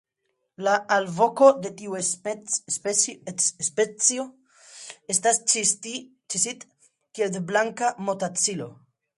[0.67, 4.25] La alvoko de tiu specio
[5.15, 8.69] estas "ĉis-it" kiel de Blanka motacilo.